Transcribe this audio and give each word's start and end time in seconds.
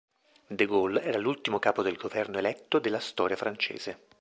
De 0.57 0.65
Gaulle 0.65 1.03
era 1.03 1.19
l'ultimo 1.19 1.59
capo 1.59 1.83
del 1.83 1.95
governo 1.95 2.39
eletto 2.39 2.79
della 2.79 2.99
storia 2.99 3.35
francese. 3.35 3.99